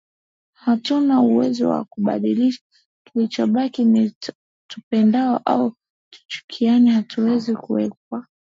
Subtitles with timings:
[0.53, 2.61] Hatuna uwezo wa kulibadilisha
[3.05, 4.15] kilichobaki ni
[4.67, 5.75] tupendane au
[6.09, 8.27] tuchukiane hatuwezi kukwepa